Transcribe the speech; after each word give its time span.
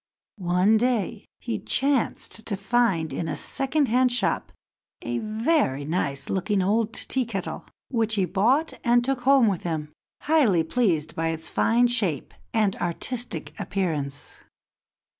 One 0.39 0.77
day 0.77 1.27
he 1.41 1.59
chanced 1.59 2.47
to 2.47 2.57
find 2.57 3.13
in 3.13 3.27
a 3.27 3.35
second 3.35 3.87
hand 3.87 4.11
shop 4.11 4.51
a 5.03 5.19
very 5.19 5.85
nice 5.85 6.27
looking 6.27 6.63
old 6.63 6.91
Tea 6.93 7.23
kettle, 7.23 7.65
which 7.89 8.15
he 8.15 8.25
bought 8.25 8.73
and 8.83 9.05
took 9.05 9.21
home 9.21 9.45
with 9.45 9.61
him, 9.61 9.93
highly 10.21 10.63
pleased 10.63 11.15
by 11.15 11.27
its 11.27 11.49
fine 11.51 11.85
shape 11.85 12.33
and 12.51 12.75
artistic 12.77 13.53
appearance. 13.59 14.39